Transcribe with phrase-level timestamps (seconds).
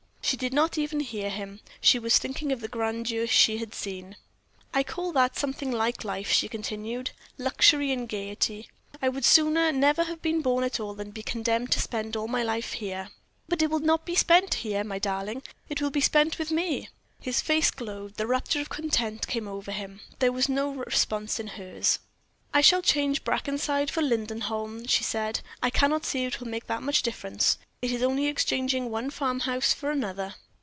[0.23, 4.15] She did not even hear him; she was thinking of the grandeur she had seen.
[4.73, 8.69] "I call that something like life," she continued "luxury and gayety.
[9.01, 12.29] I would sooner never have been born at all than be condemned to spend all
[12.29, 13.09] my life here."
[13.49, 16.87] "But it will not be spent here, my darling; it will be spent with me."
[17.19, 19.89] His face glowed; the rapture of content came over it.
[20.19, 21.99] There was no response in hers.
[22.53, 25.41] "I shall change Brackenside for Lindenholm," she said.
[25.61, 27.57] "I cannot see that it will make much difference.
[27.81, 30.35] It is only exchanging one farm house for another."